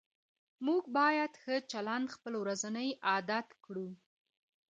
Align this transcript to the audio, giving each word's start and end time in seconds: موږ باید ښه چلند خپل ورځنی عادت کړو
موږ 0.65 0.83
باید 0.97 1.31
ښه 1.41 1.55
چلند 1.71 2.05
خپل 2.15 2.33
ورځنی 2.41 2.89
عادت 3.09 3.47
کړو 3.65 3.87